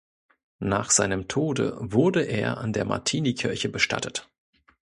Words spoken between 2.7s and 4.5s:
der Martinikirche bestattet.